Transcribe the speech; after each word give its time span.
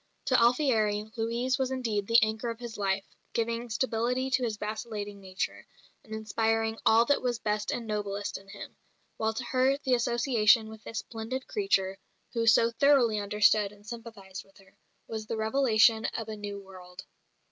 To 0.25 0.41
Alfieri, 0.41 1.11
Louise 1.15 1.59
was 1.59 1.69
indeed 1.69 2.07
"the 2.07 2.17
anchor 2.23 2.49
of 2.49 2.57
his 2.59 2.75
life," 2.75 3.05
giving 3.33 3.69
stability 3.69 4.31
to 4.31 4.43
his 4.43 4.57
vacillating 4.57 5.21
nature, 5.21 5.67
and 6.03 6.11
inspiring 6.11 6.79
all 6.87 7.05
that 7.05 7.21
was 7.21 7.37
best 7.37 7.69
and 7.69 7.85
noblest 7.85 8.35
in 8.39 8.47
him; 8.47 8.75
while 9.17 9.35
to 9.35 9.43
her 9.43 9.77
the 9.77 9.93
association 9.93 10.69
with 10.69 10.83
this 10.83 10.97
"splendid 10.97 11.45
creature," 11.45 11.99
who 12.33 12.47
so 12.47 12.71
thoroughly 12.71 13.19
understood 13.19 13.71
and 13.71 13.85
sympathised 13.85 14.43
with 14.43 14.57
her, 14.57 14.75
was 15.07 15.27
the 15.27 15.37
revelation 15.37 16.05
of 16.17 16.27
a 16.29 16.35
new 16.35 16.59
world. 16.59 17.03